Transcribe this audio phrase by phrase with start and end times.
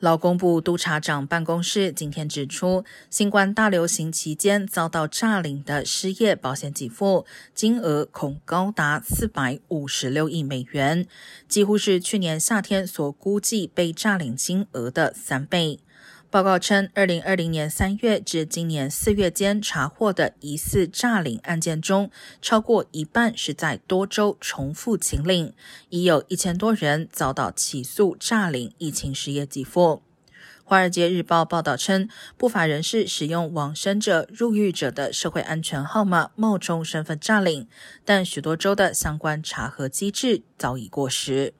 [0.00, 11.04] 劳工部督察长办公室今天指出，新冠大流行期间遭到诈领的失业保险给付金额恐高达四百五十六亿美元，
[11.48, 15.80] 几乎是去年夏天所估计被诈领金额的三倍。
[16.30, 22.10] 报告称，二零二零年三月至今年四月间查获的疑似诈领案件中，
[22.42, 25.54] 超过一半是在多州重复请领，
[25.88, 30.02] 已有一千多人遭到起诉诈领疫情失业给付。
[30.64, 37.66] 华尔街日报报道称，不法人士使用往生者、入狱者的社会安全号码冒充身份诈领，
[38.04, 41.54] 但许多州的相关查核机制早已过时。